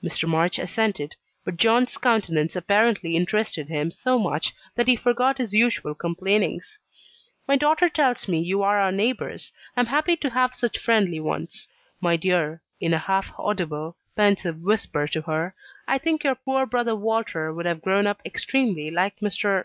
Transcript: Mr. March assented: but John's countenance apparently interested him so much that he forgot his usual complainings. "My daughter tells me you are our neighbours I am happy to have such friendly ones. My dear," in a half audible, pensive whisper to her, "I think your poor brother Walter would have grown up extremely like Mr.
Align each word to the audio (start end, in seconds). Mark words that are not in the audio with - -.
Mr. 0.00 0.28
March 0.28 0.60
assented: 0.60 1.16
but 1.44 1.56
John's 1.56 1.98
countenance 1.98 2.54
apparently 2.54 3.16
interested 3.16 3.68
him 3.68 3.90
so 3.90 4.16
much 4.16 4.54
that 4.76 4.86
he 4.86 4.94
forgot 4.94 5.38
his 5.38 5.54
usual 5.54 5.92
complainings. 5.92 6.78
"My 7.48 7.56
daughter 7.56 7.88
tells 7.88 8.28
me 8.28 8.38
you 8.38 8.62
are 8.62 8.78
our 8.78 8.92
neighbours 8.92 9.52
I 9.76 9.80
am 9.80 9.86
happy 9.86 10.14
to 10.18 10.30
have 10.30 10.54
such 10.54 10.78
friendly 10.78 11.18
ones. 11.18 11.66
My 12.00 12.16
dear," 12.16 12.62
in 12.80 12.94
a 12.94 12.98
half 12.98 13.32
audible, 13.36 13.96
pensive 14.14 14.60
whisper 14.60 15.08
to 15.08 15.22
her, 15.22 15.52
"I 15.88 15.98
think 15.98 16.22
your 16.22 16.36
poor 16.36 16.64
brother 16.64 16.94
Walter 16.94 17.52
would 17.52 17.66
have 17.66 17.82
grown 17.82 18.06
up 18.06 18.22
extremely 18.24 18.88
like 18.92 19.18
Mr. 19.18 19.64